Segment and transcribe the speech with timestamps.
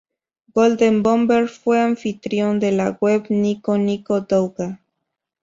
[0.55, 4.79] Golden Bomber, fue anfitrión, de la web Nico Nico Douga.